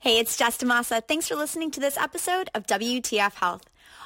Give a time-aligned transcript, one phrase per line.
[0.00, 1.06] Hey, it's Jess DaMassa.
[1.06, 3.64] Thanks for listening to this episode of WTF Health.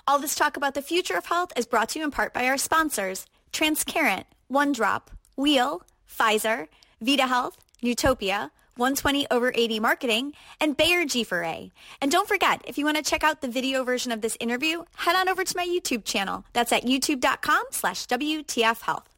[0.09, 2.49] All this talk about the future of health is brought to you in part by
[2.49, 5.03] our sponsors, Transcarent, OneDrop,
[5.37, 6.67] Wheel, Pfizer,
[7.01, 11.71] Vita Health, Newtopia, 120 over 80 marketing, and Bayer G4A.
[12.01, 14.83] And don't forget, if you want to check out the video version of this interview,
[14.97, 16.45] head on over to my YouTube channel.
[16.55, 19.09] That's at youtube.com slash WTF Health.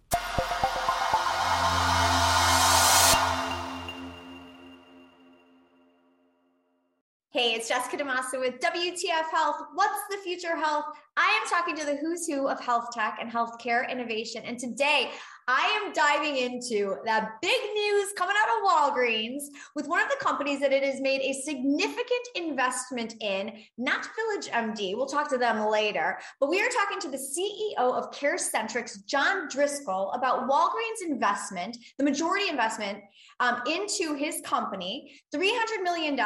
[7.37, 9.57] Hey, it's Jessica DaMassa with WTF Health.
[9.75, 10.87] What's the future health?
[11.19, 14.43] I am talking to the who's who of health tech and healthcare innovation.
[14.47, 15.11] And today
[15.49, 19.45] I am diving into that big news coming out of Walgreens
[19.77, 24.49] with one of the companies that it has made a significant investment in, not Village
[24.49, 24.97] MD.
[24.97, 29.47] We'll talk to them later, but we are talking to the CEO of CareCentrix, John
[29.49, 32.99] Driscoll, about Walgreens' investment, the majority investment
[33.39, 36.17] um, into his company, $300 million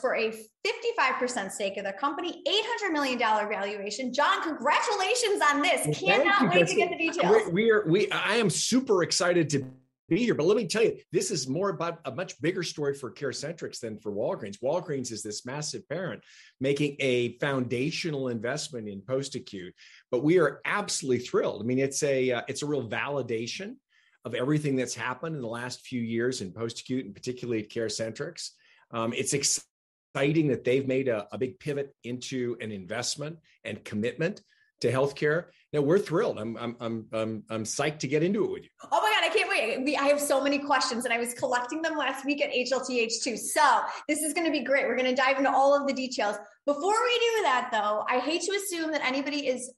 [0.00, 0.32] for a
[0.66, 2.42] 55% stake of the company,
[2.84, 4.12] $800 million valuation.
[4.12, 5.86] John, congratulations on this.
[5.86, 7.46] Well, Cannot wait to get the details.
[7.46, 9.64] We, we are, we, I am super excited to
[10.08, 10.34] be here.
[10.34, 13.80] But let me tell you, this is more about a much bigger story for CareCentrix
[13.80, 14.58] than for Walgreens.
[14.62, 16.22] Walgreens is this massive parent
[16.60, 19.74] making a foundational investment in post-acute,
[20.10, 21.62] but we are absolutely thrilled.
[21.62, 23.76] I mean, it's a uh, it's a real validation
[24.24, 28.50] of everything that's happened in the last few years in post-acute, and particularly at CareCentrix.
[28.90, 34.42] Um, it's exciting that they've made a, a big pivot into an investment and commitment
[34.80, 35.46] to healthcare.
[35.72, 36.38] Now we're thrilled.
[36.38, 38.70] I'm I'm I'm I'm I'm psyched to get into it with you.
[38.90, 39.84] Oh my god, I can't wait.
[39.84, 43.22] We, I have so many questions, and I was collecting them last week at HLTH
[43.22, 43.36] too.
[43.36, 44.86] So this is going to be great.
[44.86, 46.36] We're going to dive into all of the details.
[46.64, 49.70] Before we do that, though, I hate to assume that anybody is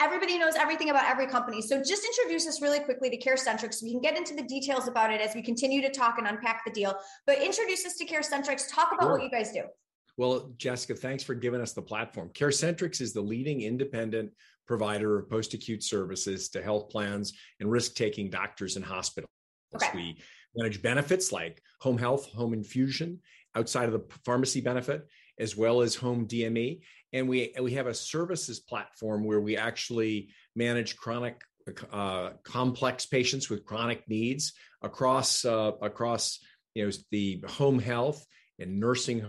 [0.00, 1.60] everybody knows everything about every company.
[1.60, 3.74] So just introduce us really quickly to CareCentrix.
[3.74, 6.26] So we can get into the details about it as we continue to talk and
[6.26, 6.94] unpack the deal.
[7.26, 8.72] But introduce us to CareCentrix.
[8.74, 9.12] Talk about sure.
[9.12, 9.64] what you guys do.
[10.18, 12.30] Well, Jessica, thanks for giving us the platform.
[12.30, 14.32] CareCentrix is the leading independent
[14.66, 19.30] provider of post acute services to health plans and risk taking doctors and hospitals.
[19.74, 19.90] Okay.
[19.94, 20.22] We
[20.56, 23.20] manage benefits like home health, home infusion
[23.54, 25.06] outside of the pharmacy benefit,
[25.38, 26.80] as well as home DME.
[27.12, 31.40] And we, we have a services platform where we actually manage chronic,
[31.90, 36.38] uh, complex patients with chronic needs across, uh, across
[36.74, 38.24] you know, the home health
[38.58, 39.26] and nursing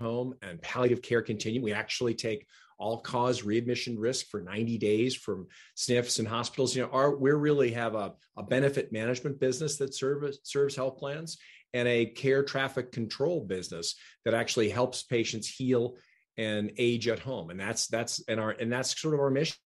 [0.00, 1.62] home and palliative care continuum.
[1.62, 2.46] We actually take
[2.80, 5.46] all cause readmission risk for 90 days from
[5.76, 6.74] SNFs and hospitals.
[6.74, 10.98] You know, our, we really have a, a benefit management business that serve, serves health
[10.98, 11.38] plans
[11.72, 15.96] and a care traffic control business that actually helps patients heal
[16.36, 17.50] and age at home.
[17.50, 19.56] And that's that's and our and that's sort of our mission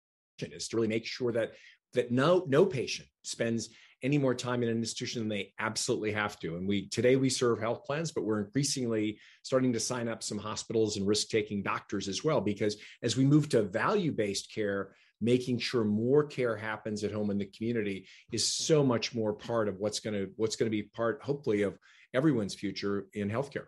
[0.40, 1.52] is to really make sure that
[1.94, 3.68] that no no patient spends
[4.04, 6.56] any more time in an institution than they absolutely have to.
[6.56, 10.38] And we today we serve health plans, but we're increasingly starting to sign up some
[10.38, 12.42] hospitals and risk-taking doctors as well.
[12.42, 17.38] Because as we move to value-based care, making sure more care happens at home in
[17.38, 20.82] the community is so much more part of what's going to what's going to be
[20.82, 21.78] part, hopefully, of
[22.12, 23.66] everyone's future in healthcare.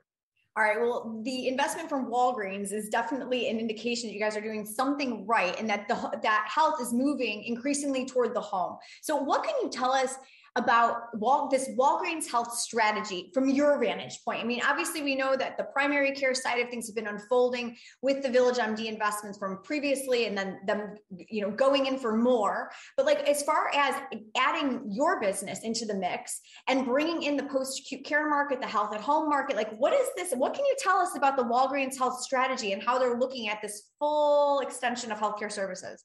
[0.57, 0.81] All right.
[0.81, 5.27] Well, the investment from Walgreens is definitely an indication that you guys are doing something
[5.27, 8.79] right and that the that health is moving increasingly toward the home.
[9.03, 10.15] So, what can you tell us
[10.57, 14.41] about Wal- this Walgreens health strategy from your vantage point?
[14.41, 17.77] I mean, obviously, we know that the primary care side of things have been unfolding
[18.03, 20.95] with the Village MD investments from previously, and then them,
[21.29, 22.71] you know, going in for more.
[22.97, 23.95] But like, as far as
[24.37, 28.95] adding your business into the mix and bringing in the post-acute care market, the health
[28.95, 30.33] at home market, like, what is this?
[30.33, 33.61] What can you tell us about the Walgreens health strategy and how they're looking at
[33.63, 36.05] this full extension of healthcare services?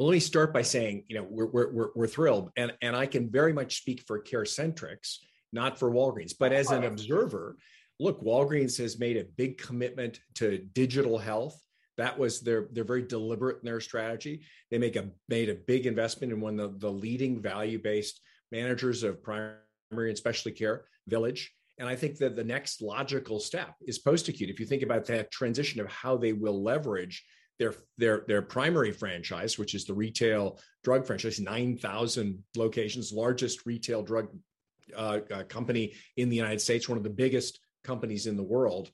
[0.00, 2.52] Well, let me start by saying, you know, we're, we're, we're, thrilled.
[2.56, 5.16] And, and I can very much speak for CareCentrix,
[5.52, 6.32] not for Walgreens.
[6.40, 7.58] But as an observer,
[7.98, 11.60] look, Walgreens has made a big commitment to digital health.
[11.98, 14.46] That was their, they're very deliberate in their strategy.
[14.70, 19.02] They make a made a big investment in one of the, the leading value-based managers
[19.02, 19.58] of primary
[19.92, 21.52] and specialty care, Village.
[21.78, 24.48] And I think that the next logical step is post-acute.
[24.48, 27.22] If you think about that transition of how they will leverage
[27.60, 33.66] their their their primary franchise, which is the retail drug franchise, nine thousand locations, largest
[33.66, 34.28] retail drug
[34.96, 38.90] uh, uh, company in the United States, one of the biggest companies in the world,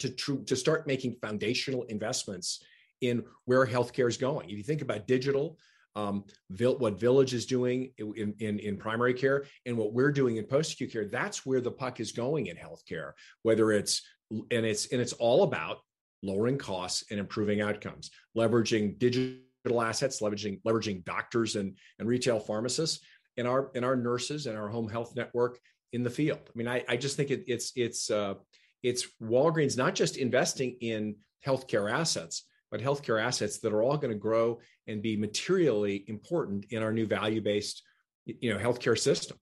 [0.00, 2.62] to tr- to start making foundational investments
[3.00, 4.50] in where healthcare is going.
[4.50, 5.58] If you think about digital,
[5.94, 6.24] um,
[6.58, 10.92] what Village is doing in, in, in primary care and what we're doing in post-acute
[10.92, 13.12] care, that's where the puck is going in healthcare.
[13.42, 15.78] Whether it's and it's and it's all about
[16.22, 23.04] lowering costs and improving outcomes, leveraging digital assets, leveraging leveraging doctors and, and retail pharmacists,
[23.36, 25.58] and our and our nurses and our home health network
[25.92, 26.40] in the field.
[26.46, 28.34] I mean, I, I just think it, it's it's uh,
[28.82, 31.16] it's Walgreens not just investing in
[31.46, 36.66] healthcare assets, but healthcare assets that are all going to grow and be materially important
[36.70, 37.82] in our new value-based,
[38.26, 39.36] you know, healthcare system.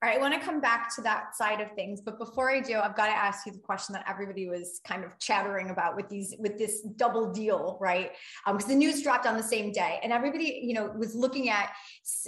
[0.00, 2.60] All right, I want to come back to that side of things, but before I
[2.60, 5.96] do, I've got to ask you the question that everybody was kind of chattering about
[5.96, 8.12] with these with this double deal, right?
[8.46, 11.50] Because um, the news dropped on the same day, and everybody, you know, was looking
[11.50, 11.70] at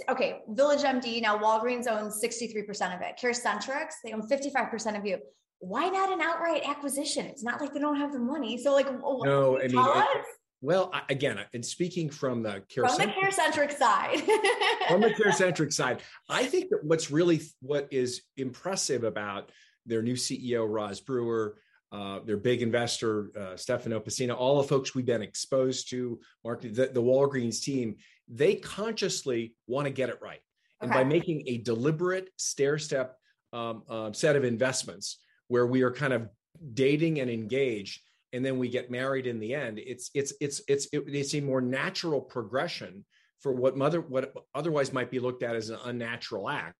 [0.09, 4.49] okay, Village MD now Walgreens owns sixty three percent of it, CareCentrix they own fifty
[4.49, 5.19] five percent of you.
[5.59, 7.27] Why not an outright acquisition?
[7.27, 8.57] It's not like they don't have the money.
[8.57, 10.25] So, like, no, I mean, it,
[10.61, 14.21] well, again, and speaking from the care from the care-centric side,
[14.87, 19.51] from the care-centric side, I think that what's really what is impressive about
[19.87, 21.57] their new CEO Roz Brewer,
[21.91, 26.61] uh, their big investor uh, Stefano Pessina, all the folks we've been exposed to, Mark,
[26.61, 27.95] the, the Walgreens team,
[28.27, 30.41] they consciously want to get it right,
[30.79, 33.17] and by making a deliberate stair step
[33.51, 35.17] um, uh, set of investments
[35.47, 36.29] where we are kind of
[36.73, 37.99] dating and engaged
[38.33, 41.61] and then we get married in the end it's it's it's it's it's a more
[41.61, 43.05] natural progression
[43.39, 46.75] for what mother what otherwise might be looked at as an unnatural act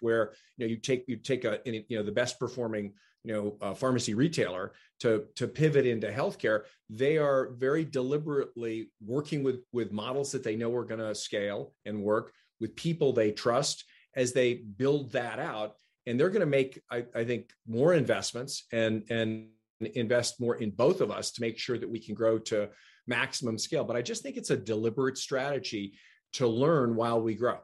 [0.00, 2.92] where you know you take you take a you know the best performing
[3.24, 9.42] you know uh, pharmacy retailer to to pivot into healthcare they are very deliberately working
[9.42, 13.32] with with models that they know are going to scale and work with people they
[13.32, 13.84] trust
[14.14, 15.76] as they build that out.
[16.06, 19.48] And they're going to make I, I think more investments and and
[19.80, 22.68] invest more in both of us to make sure that we can grow to
[23.06, 23.84] maximum scale.
[23.84, 25.94] But I just think it's a deliberate strategy
[26.34, 27.58] to learn while we grow.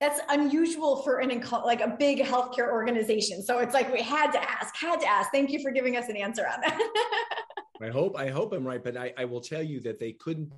[0.00, 1.30] That's unusual for an
[1.64, 3.42] like a big healthcare organization.
[3.42, 5.30] So it's like we had to ask, had to ask.
[5.30, 6.78] Thank you for giving us an answer on that.
[7.82, 10.52] I hope I hope I'm right, but I, I will tell you that they couldn't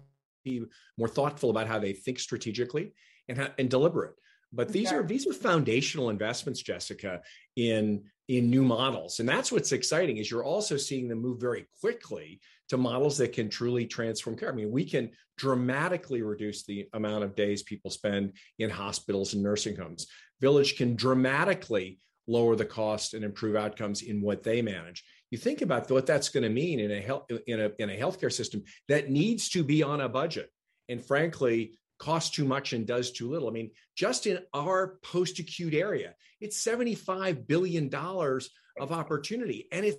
[0.45, 0.65] be
[0.99, 2.95] more thoughtful about how they think strategically
[3.29, 4.15] and and deliberate.
[4.55, 7.23] But these are these are foundational investments, Jessica,
[7.57, 10.17] in in new models, and that's what's exciting.
[10.17, 14.51] Is you're also seeing them move very quickly to models that can truly transform care.
[14.51, 19.43] I mean, we can dramatically reduce the amount of days people spend in hospitals and
[19.43, 20.07] nursing homes.
[20.41, 25.05] Village can dramatically lower the cost and improve outcomes in what they manage.
[25.31, 27.99] You think about what that's going to mean in a health in a in a
[27.99, 30.51] healthcare system that needs to be on a budget.
[30.89, 33.49] And frankly, costs too much and does too little.
[33.49, 39.99] I mean, just in our post acute area, it's $75 billion of opportunity and it's,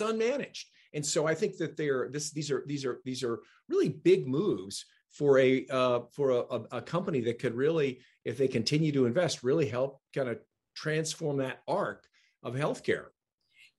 [0.00, 0.64] unmanaged.
[0.94, 4.26] And so I think that they're this these are these are these are really big
[4.26, 9.04] moves for a uh, for a, a company that could really, if they continue to
[9.04, 10.38] invest, really help kind of
[10.74, 12.06] transform that arc
[12.42, 13.08] of healthcare.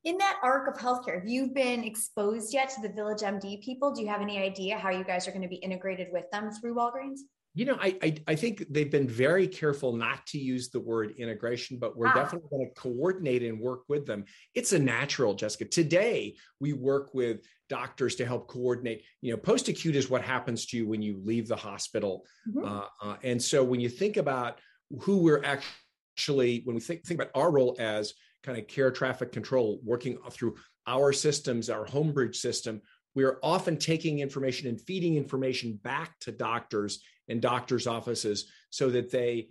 [0.04, 3.92] In that arc of healthcare, have you been exposed yet to the Village MD people?
[3.92, 6.52] Do you have any idea how you guys are going to be integrated with them
[6.52, 7.22] through Walgreens?
[7.56, 11.14] You know, I, I, I think they've been very careful not to use the word
[11.18, 12.14] integration, but we're ah.
[12.14, 14.26] definitely going to coordinate and work with them.
[14.56, 15.66] It's a natural, Jessica.
[15.66, 19.04] Today we work with doctors to help coordinate.
[19.22, 22.66] You know, post acute is what happens to you when you leave the hospital, mm-hmm.
[22.66, 24.60] uh, uh, and so when you think about
[25.02, 28.14] who we're actually, when we think think about our role as
[28.44, 30.56] kind of care traffic control, working through
[30.88, 32.82] our systems, our homebridge system,
[33.16, 38.90] we are often taking information and feeding information back to doctors and doctors' offices so
[38.90, 39.50] that they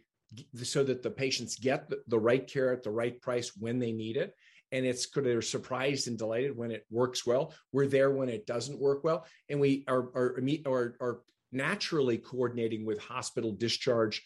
[0.63, 4.17] so that the patients get the, right care at the right price when they need
[4.17, 4.35] it.
[4.71, 7.53] And it's they're surprised and delighted when it works well.
[7.73, 9.27] We're there when it doesn't work well.
[9.51, 11.21] And we are are, are, are
[11.53, 14.23] naturally coordinating with hospital discharge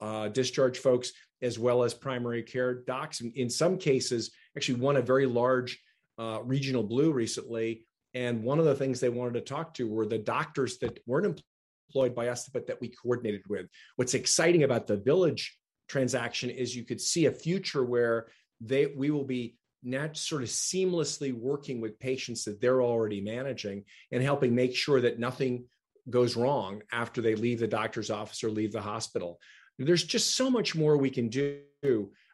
[0.00, 3.20] uh, discharge folks as well as primary care docs.
[3.20, 5.78] And in some cases actually won a very large
[6.18, 7.86] uh, regional blue recently.
[8.14, 11.42] And one of the things they wanted to talk to were the doctors that weren't
[11.90, 13.66] employed by us, but that we coordinated with.
[13.96, 15.56] What's exciting about the village
[15.88, 18.28] transaction is you could see a future where
[18.60, 23.82] they we will be not sort of seamlessly working with patients that they're already managing
[24.12, 25.64] and helping make sure that nothing
[26.10, 29.40] goes wrong after they leave the doctor's office or leave the hospital.
[29.78, 31.62] There's just so much more we can do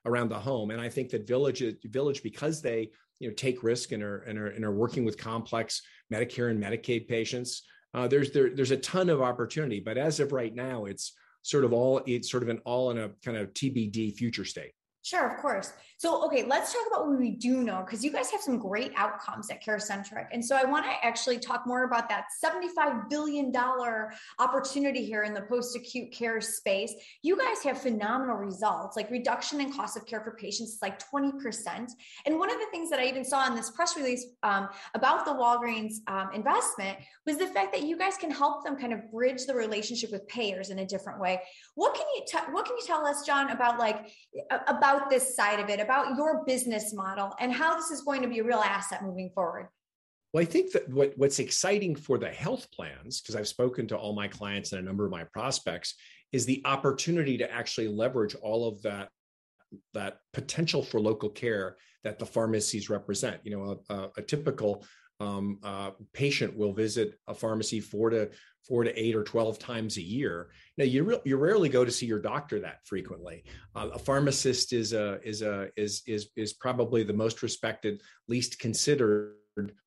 [0.05, 3.93] around the home, and I think that village village because they you know take risk
[3.93, 5.81] and are and are, and are working with complex
[6.13, 7.63] Medicare and Medicaid patients
[7.97, 11.65] uh, there's there, there's a ton of opportunity, but as of right now, it's sort
[11.65, 14.73] of all it's sort of an all in a kind of TBD future state.
[15.07, 15.73] Sure, of course.
[15.99, 18.91] So, okay, let's talk about what we do know because you guys have some great
[18.97, 20.27] outcomes at CareCentric.
[20.33, 23.53] And so I want to actually talk more about that $75 billion
[24.41, 26.93] opportunity here in the post acute care space.
[27.23, 31.01] You guys have phenomenal results, like reduction in cost of care for patients is like
[31.09, 31.89] 20%.
[32.27, 35.25] And one of the things that I even saw in this press release um, about
[35.25, 39.09] the Walgreens um, investment was the fact that you guys can help them kind of
[39.13, 41.41] bridge the relationship with payers in a different way.
[41.77, 44.09] What can you, t- what can you tell us, John, about like,
[44.67, 48.23] about about this side of it, about your business model, and how this is going
[48.23, 49.69] to be a real asset moving forward.
[50.33, 53.97] Well, I think that what, what's exciting for the health plans, because I've spoken to
[53.97, 55.95] all my clients and a number of my prospects,
[56.33, 59.09] is the opportunity to actually leverage all of that
[59.95, 63.41] that potential for local care that the pharmacies represent.
[63.45, 64.85] You know, a, a typical
[65.20, 68.30] um, uh, patient will visit a pharmacy four to
[68.66, 70.50] four to eight or twelve times a year.
[70.76, 73.44] Now, you re- you rarely go to see your doctor that frequently.
[73.75, 78.58] Uh, a pharmacist is a is a is is is probably the most respected, least
[78.58, 79.35] considered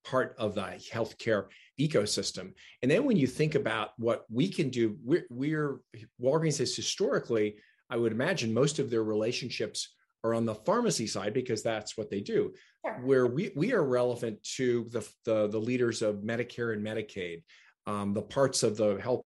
[0.04, 1.46] part of the healthcare
[1.80, 2.54] ecosystem.
[2.82, 5.82] And then when you think about what we can do, we're, we're
[6.20, 7.58] Walgreens has historically,
[7.90, 9.94] I would imagine, most of their relationships
[10.24, 12.54] are on the pharmacy side because that's what they do.
[12.86, 13.00] Sure.
[13.04, 17.44] Where we we are relevant to the the, the leaders of Medicare and Medicaid,
[17.88, 19.24] um, the parts of the health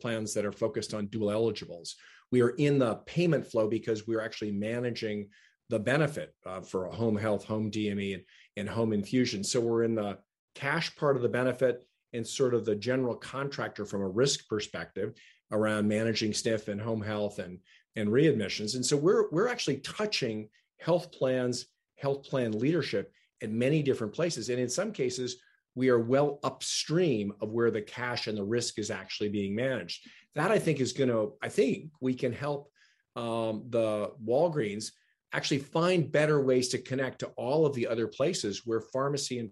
[0.00, 1.96] plans that are focused on dual eligibles.
[2.32, 5.28] We are in the payment flow because we're actually managing
[5.68, 8.22] the benefit uh, for a home health, home DME, and,
[8.56, 9.42] and home infusion.
[9.44, 10.18] So we're in the
[10.54, 15.14] cash part of the benefit and sort of the general contractor from a risk perspective
[15.52, 17.58] around managing SNF and home health and,
[17.96, 18.74] and readmissions.
[18.74, 20.48] And so we're, we're actually touching
[20.78, 24.48] health plans, health plan leadership at many different places.
[24.48, 25.36] And in some cases,
[25.74, 30.08] we are well upstream of where the cash and the risk is actually being managed.
[30.34, 32.70] That I think is going to, I think we can help
[33.14, 34.92] um, the Walgreens
[35.32, 39.50] actually find better ways to connect to all of the other places where pharmacy and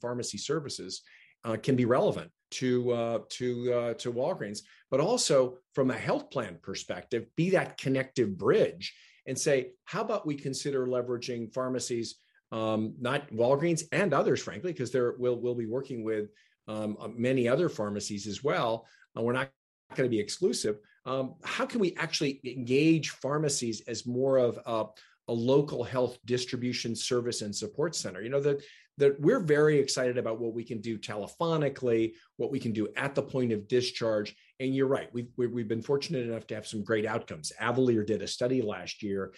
[0.00, 1.02] pharmacy services
[1.44, 6.30] uh, can be relevant to uh, to uh, to Walgreens, but also from a health
[6.30, 8.94] plan perspective, be that connective bridge
[9.26, 12.16] and say, how about we consider leveraging pharmacies,
[12.50, 16.28] um, not Walgreens and others, frankly, because there we'll we'll be working with
[16.68, 18.86] um, uh, many other pharmacies as well.
[19.16, 19.50] Uh, we're not
[19.94, 20.76] going to be exclusive.
[21.04, 24.86] Um, how can we actually engage pharmacies as more of a
[25.28, 28.22] a local health distribution service and support center.
[28.22, 28.62] You know, that
[28.98, 33.14] that we're very excited about what we can do telephonically, what we can do at
[33.14, 34.34] the point of discharge.
[34.60, 37.52] And you're right, we've we've been fortunate enough to have some great outcomes.
[37.60, 39.32] Avalere did a study last year,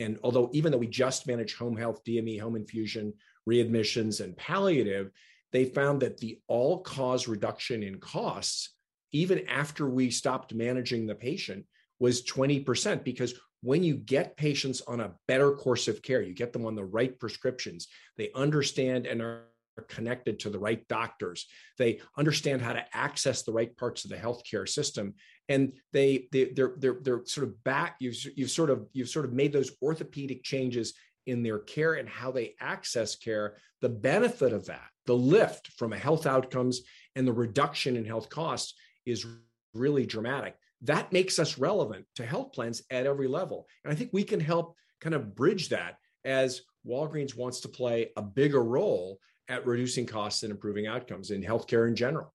[0.00, 3.12] and although even though we just manage home health, DME, home infusion,
[3.48, 5.10] readmissions, and palliative,
[5.52, 8.74] they found that the all cause reduction in costs,
[9.12, 11.64] even after we stopped managing the patient,
[11.98, 16.52] was 20% because when you get patients on a better course of care, you get
[16.52, 19.44] them on the right prescriptions, they understand and are
[19.88, 21.46] connected to the right doctors.
[21.78, 25.14] They understand how to access the right parts of the healthcare system,
[25.48, 27.96] and they they they're they're, they're sort of back.
[28.00, 30.94] You've you've sort of you've sort of made those orthopedic changes
[31.26, 33.56] in their care and how they access care.
[33.80, 36.82] The benefit of that, the lift from health outcomes
[37.16, 38.74] and the reduction in health costs
[39.06, 39.26] is
[39.74, 43.66] really dramatic that makes us relevant to health plans at every level.
[43.84, 48.10] And I think we can help kind of bridge that as Walgreens wants to play
[48.16, 52.32] a bigger role at reducing costs and improving outcomes in healthcare in general.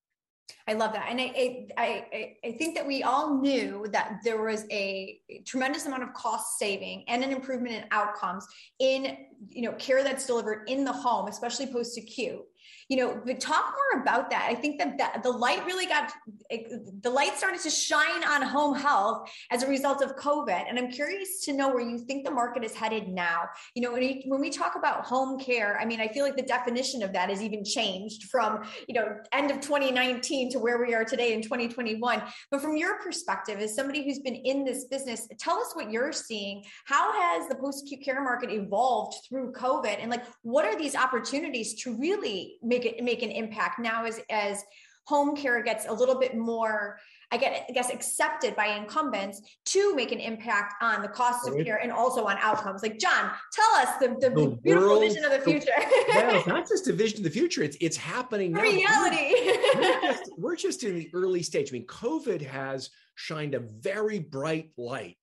[0.67, 1.07] I love that.
[1.09, 6.01] And I, I, I, think that we all knew that there was a tremendous amount
[6.01, 8.47] of cost saving and an improvement in outcomes
[8.79, 9.17] in,
[9.49, 12.41] you know, care that's delivered in the home, especially post acute
[12.89, 14.48] you know, talk more about that.
[14.50, 16.12] I think that, the light really got
[16.50, 20.65] the light started to shine on home health as a result of COVID.
[20.67, 23.43] And I'm curious to know where you think the market is headed now.
[23.75, 26.36] You know, when we, when we talk about home care, I mean, I feel like
[26.36, 30.84] the definition of that has even changed from, you know, end of 2019 to where
[30.84, 32.24] we are today in 2021.
[32.50, 36.12] But from your perspective, as somebody who's been in this business, tell us what you're
[36.12, 36.63] seeing.
[36.86, 39.98] How has the post acute care market evolved through COVID?
[40.00, 44.19] And like, what are these opportunities to really make it make an impact now as
[44.29, 44.63] as
[45.05, 47.00] home care gets a little bit more
[47.31, 51.63] I get I guess accepted by incumbents to make an impact on the cost of
[51.63, 52.81] care and also on outcomes.
[52.81, 55.71] Like John, tell us the, the, the beautiful world, vision of the future.
[55.77, 58.62] yeah, it's not just a vision of the future; it's it's happening now.
[58.62, 59.33] Reality.
[59.75, 61.69] we're, just, we're just in the early stage.
[61.69, 65.17] I mean, COVID has shined a very bright light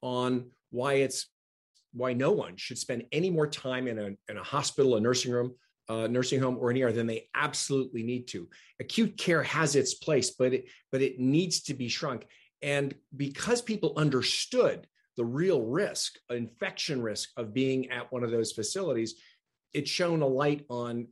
[0.00, 1.26] on why it's
[1.92, 5.30] why no one should spend any more time in a in a hospital, a nursing
[5.30, 5.52] room,
[5.90, 8.48] uh, nursing home or an ER than they absolutely need to.
[8.78, 12.26] Acute care has its place, but it, but it needs to be shrunk.
[12.62, 18.52] And because people understood the real risk, infection risk of being at one of those
[18.52, 19.16] facilities,
[19.74, 21.08] it shone a light on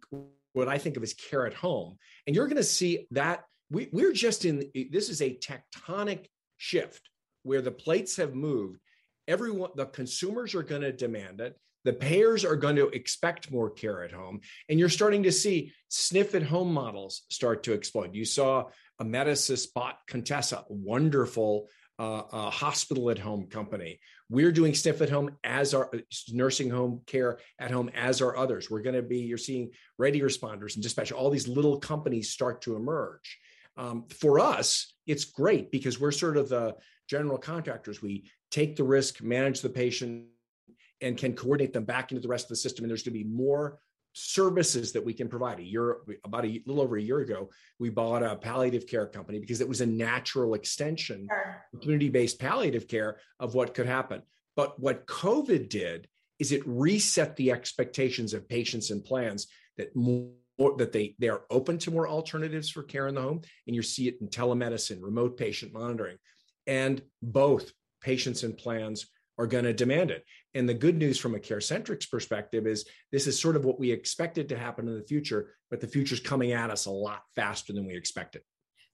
[0.52, 1.98] what I think of as care at home.
[2.26, 7.10] And you're going to see that we, we're just in this is a tectonic shift
[7.42, 8.78] where the plates have moved.
[9.26, 13.70] Everyone, the consumers are going to demand it the payers are going to expect more
[13.70, 14.40] care at home.
[14.68, 18.14] And you're starting to see SNF at home models start to explode.
[18.14, 18.66] You saw
[19.00, 21.68] Amedisys bought Contessa, wonderful
[21.98, 23.98] uh, a hospital at home company.
[24.30, 25.90] We're doing SNF at home as our
[26.32, 28.70] nursing home care at home as our others.
[28.70, 32.62] We're going to be, you're seeing ready responders and dispatch, all these little companies start
[32.62, 33.38] to emerge.
[33.76, 36.76] Um, for us, it's great because we're sort of the
[37.08, 38.02] general contractors.
[38.02, 40.26] We take the risk, manage the patient,
[41.00, 42.84] and can coordinate them back into the rest of the system.
[42.84, 43.78] And there's going to be more
[44.12, 45.60] services that we can provide.
[45.60, 49.38] A year, about a little over a year ago, we bought a palliative care company
[49.38, 51.64] because it was a natural extension, sure.
[51.80, 54.22] community-based palliative care of what could happen.
[54.56, 60.32] But what COVID did is it reset the expectations of patients and plans that more
[60.78, 63.82] that they they are open to more alternatives for care in the home, and you
[63.82, 66.16] see it in telemedicine, remote patient monitoring,
[66.66, 69.06] and both patients and plans
[69.38, 70.24] are going to demand it.
[70.54, 73.90] And the good news from a CareCentrix perspective is this is sort of what we
[73.90, 77.72] expected to happen in the future, but the future's coming at us a lot faster
[77.72, 78.42] than we expected.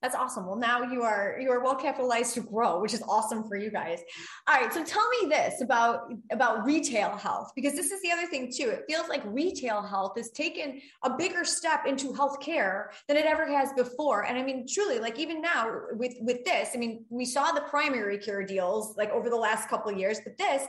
[0.05, 0.45] That's awesome.
[0.45, 3.71] Well, now you are you are well capitalized to grow, which is awesome for you
[3.71, 4.01] guys.
[4.47, 8.27] All right, so tell me this about about retail health because this is the other
[8.27, 8.69] thing too.
[8.69, 13.47] It feels like retail health has taken a bigger step into healthcare than it ever
[13.47, 14.27] has before.
[14.27, 17.63] And I mean, truly, like even now with with this, I mean, we saw the
[17.63, 20.67] primary care deals like over the last couple of years, but this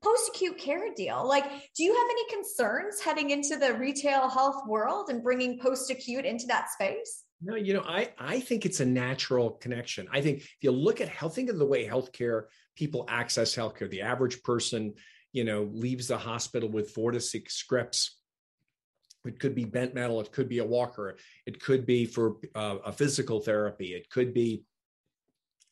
[0.00, 1.26] post acute care deal.
[1.26, 5.90] Like, do you have any concerns heading into the retail health world and bringing post
[5.90, 7.24] acute into that space?
[7.42, 10.08] No, you know, I I think it's a natural connection.
[10.10, 12.44] I think if you look at health, think of the way healthcare
[12.76, 13.90] people access healthcare.
[13.90, 14.94] The average person,
[15.32, 18.18] you know, leaves the hospital with four to six scripts.
[19.26, 20.20] It could be bent metal.
[20.20, 21.16] It could be a walker.
[21.46, 23.92] It could be for uh, a physical therapy.
[23.92, 24.62] It could be,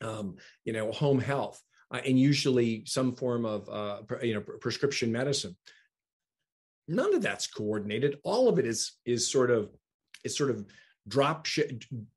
[0.03, 5.13] um, you know, home health, uh, and usually some form of, uh, you know, prescription
[5.13, 5.57] medicine.
[6.89, 8.19] None of that's coordinated.
[8.23, 9.71] All of it is is sort of
[10.25, 10.67] is sort of
[11.09, 11.61] drop sh-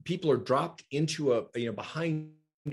[0.04, 2.32] people are dropped into a you know behind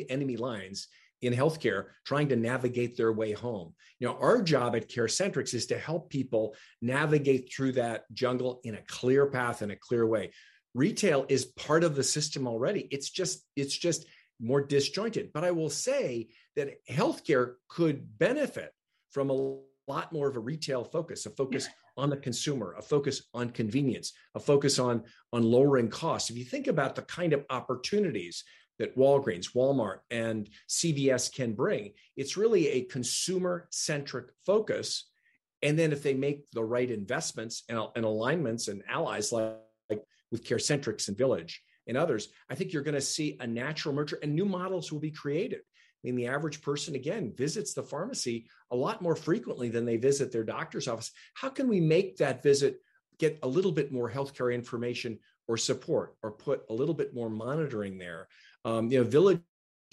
[0.08, 0.88] enemy lines
[1.22, 3.74] in healthcare trying to navigate their way home.
[3.98, 8.74] You know, our job at CareCentrix is to help people navigate through that jungle in
[8.74, 10.32] a clear path in a clear way.
[10.74, 12.88] Retail is part of the system already.
[12.90, 14.06] It's just it's just
[14.40, 15.30] more disjointed.
[15.32, 18.72] But I will say that healthcare could benefit
[19.10, 19.56] from a
[19.88, 24.12] lot more of a retail focus, a focus on the consumer, a focus on convenience,
[24.34, 25.02] a focus on,
[25.32, 26.30] on lowering costs.
[26.30, 28.44] If you think about the kind of opportunities
[28.78, 35.08] that Walgreens, Walmart, and CVS can bring, it's really a consumer centric focus.
[35.62, 39.56] And then if they make the right investments and, and alignments and allies like,
[39.88, 40.02] like
[40.32, 44.18] with CareCentrix and Village and others, I think you're going to see a natural merger
[44.22, 45.60] and new models will be created.
[45.60, 49.96] I mean, the average person, again, visits the pharmacy a lot more frequently than they
[49.96, 51.10] visit their doctor's office.
[51.34, 52.80] How can we make that visit
[53.18, 55.18] get a little bit more healthcare information
[55.48, 58.28] or support or put a little bit more monitoring there?
[58.66, 59.40] Um, you know, Village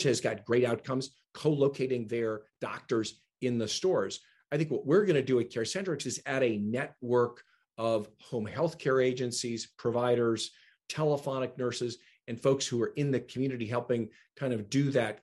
[0.04, 4.20] has got great outcomes co-locating their doctors in the stores.
[4.52, 7.42] I think what we're going to do at CareCentrix is add a network
[7.78, 10.52] of home healthcare agencies, providers,
[10.92, 15.22] telephonic nurses, and folks who are in the community helping kind of do that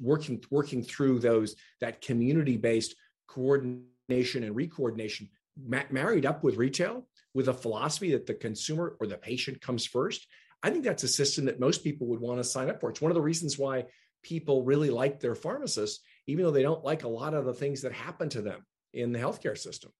[0.00, 2.94] working working through those that community based
[3.26, 9.06] coordination and recoordination ma- married up with retail with a philosophy that the consumer or
[9.06, 10.26] the patient comes first.
[10.62, 12.90] I think that's a system that most people would want to sign up for.
[12.90, 13.86] It's one of the reasons why
[14.22, 17.82] people really like their pharmacists even though they don't like a lot of the things
[17.82, 19.92] that happen to them in the healthcare system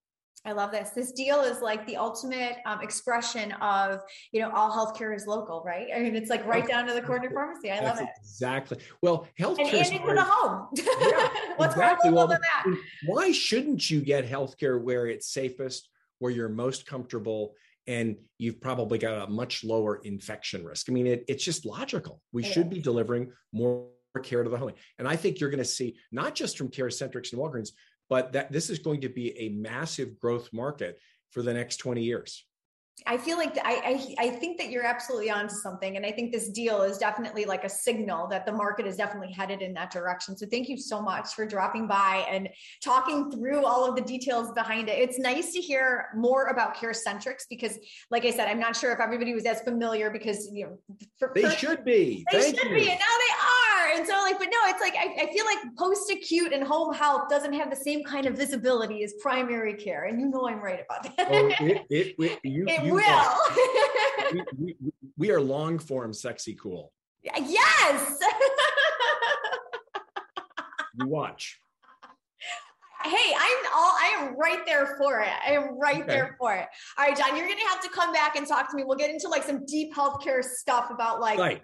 [0.46, 0.90] I love this.
[0.90, 5.62] This deal is like the ultimate um, expression of, you know, all healthcare is local,
[5.64, 5.86] right?
[5.94, 7.70] I mean, it's like right down to the corner pharmacy.
[7.70, 8.14] I That's love it.
[8.20, 8.78] Exactly.
[9.00, 10.68] Well, healthcare and, and into the home.
[10.76, 12.10] Yeah, What's exactly.
[12.10, 12.78] more local well, than that?
[13.06, 17.54] Why shouldn't you get healthcare where it's safest, where you're most comfortable,
[17.86, 20.90] and you've probably got a much lower infection risk?
[20.90, 22.20] I mean, it, it's just logical.
[22.32, 23.86] We should be delivering more
[24.22, 24.72] care to the home.
[24.98, 27.70] And I think you're going to see not just from CareCentrix and Walgreens,
[28.08, 30.98] but that this is going to be a massive growth market
[31.30, 32.44] for the next 20 years.
[33.06, 36.32] I feel like I, I, I think that you're absolutely onto something, and I think
[36.32, 39.90] this deal is definitely like a signal that the market is definitely headed in that
[39.90, 40.36] direction.
[40.36, 42.48] So thank you so much for dropping by and
[42.82, 44.98] talking through all of the details behind it.
[44.98, 47.78] It's nice to hear more about CareCentrix because,
[48.10, 50.78] like I said, I'm not sure if everybody was as familiar because you know
[51.18, 52.24] for, they should be.
[52.30, 52.76] They thank should you.
[52.76, 53.53] be, and now they are.
[53.94, 56.92] And so, like, but no, it's like I, I feel like post acute and home
[56.92, 60.60] health doesn't have the same kind of visibility as primary care, and you know I'm
[60.60, 61.28] right about that.
[61.30, 63.04] Oh, it, it, it, you, it you will.
[63.04, 63.38] Are,
[64.58, 66.92] we, we, we are long form sexy cool.
[67.22, 68.18] Yes.
[70.98, 71.60] you watch.
[73.04, 75.32] Hey, I'm all I am right there for it.
[75.46, 76.06] I am right okay.
[76.06, 76.66] there for it.
[76.98, 78.84] All right, John, you're gonna have to come back and talk to me.
[78.84, 81.62] We'll get into like some deep healthcare stuff about like right.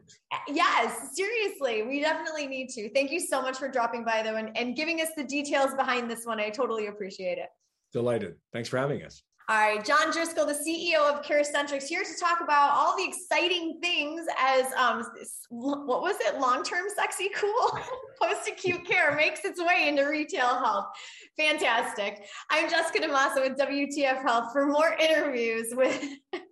[0.49, 2.91] yes, seriously, we definitely need to.
[2.91, 6.11] Thank you so much for dropping by though and, and giving us the details behind
[6.11, 6.41] this one.
[6.41, 7.49] I totally appreciate it.
[7.93, 8.37] Delighted.
[8.53, 9.23] Thanks for having us.
[9.51, 13.81] All right, John Driscoll, the CEO of CareCentrix, here to talk about all the exciting
[13.83, 15.05] things as um,
[15.49, 16.39] what was it?
[16.39, 17.81] Long-term sexy cool
[18.23, 20.87] post-acute care makes its way into retail health.
[21.37, 22.27] Fantastic.
[22.49, 24.53] I'm Jessica DaMassa with WTF Health.
[24.53, 26.01] For more interviews with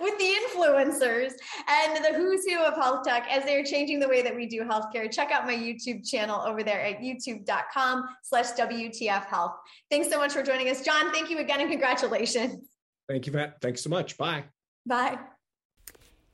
[0.00, 1.32] with the influencers
[1.68, 4.62] and the who's who of health tech as they're changing the way that we do
[4.62, 5.10] healthcare.
[5.10, 9.56] Check out my YouTube channel over there at youtube.com slash WTF health.
[9.90, 10.82] Thanks so much for joining us.
[10.82, 12.68] John, thank you again and congratulations.
[13.08, 13.60] Thank you, Matt.
[13.60, 14.16] Thanks so much.
[14.16, 14.44] Bye.
[14.86, 15.18] Bye.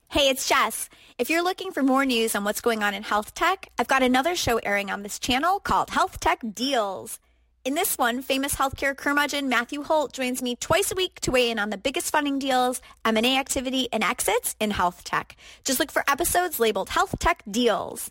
[0.09, 0.89] Hey, it's Jess.
[1.17, 4.03] If you're looking for more news on what's going on in health tech, I've got
[4.03, 7.19] another show airing on this channel called Health Tech Deals.
[7.67, 11.51] In this one, famous healthcare curmudgeon Matthew Holt joins me twice a week to weigh
[11.51, 15.35] in on the biggest funding deals, M&A activity, and exits in health tech.
[15.65, 18.09] Just look for episodes labeled Health Tech Deals.